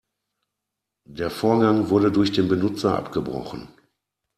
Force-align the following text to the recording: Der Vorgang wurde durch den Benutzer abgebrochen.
Der 1.07 1.29
Vorgang 1.29 1.91
wurde 1.91 2.11
durch 2.11 2.31
den 2.31 2.47
Benutzer 2.47 2.97
abgebrochen. 2.97 3.67